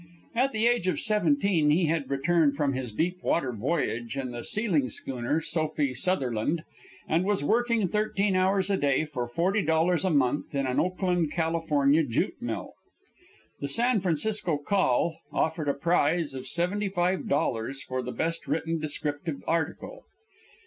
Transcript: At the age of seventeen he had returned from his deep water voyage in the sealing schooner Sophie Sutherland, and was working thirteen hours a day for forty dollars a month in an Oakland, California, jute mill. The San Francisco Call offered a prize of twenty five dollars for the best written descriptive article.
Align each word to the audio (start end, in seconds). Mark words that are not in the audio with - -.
At 0.33 0.51
the 0.51 0.65
age 0.65 0.87
of 0.87 0.99
seventeen 0.99 1.69
he 1.69 1.85
had 1.85 2.09
returned 2.09 2.55
from 2.57 2.73
his 2.73 2.91
deep 2.91 3.21
water 3.21 3.53
voyage 3.53 4.17
in 4.17 4.31
the 4.31 4.43
sealing 4.43 4.89
schooner 4.89 5.41
Sophie 5.41 5.93
Sutherland, 5.93 6.63
and 7.07 7.23
was 7.23 7.43
working 7.43 7.87
thirteen 7.87 8.35
hours 8.35 8.71
a 8.71 8.77
day 8.77 9.05
for 9.05 9.27
forty 9.27 9.61
dollars 9.61 10.03
a 10.03 10.09
month 10.09 10.55
in 10.55 10.65
an 10.65 10.79
Oakland, 10.79 11.31
California, 11.31 12.01
jute 12.01 12.41
mill. 12.41 12.73
The 13.59 13.67
San 13.67 13.99
Francisco 13.99 14.57
Call 14.57 15.19
offered 15.31 15.67
a 15.69 15.75
prize 15.75 16.33
of 16.33 16.51
twenty 16.51 16.89
five 16.89 17.27
dollars 17.27 17.83
for 17.83 18.01
the 18.01 18.11
best 18.11 18.47
written 18.47 18.79
descriptive 18.79 19.43
article. 19.47 20.03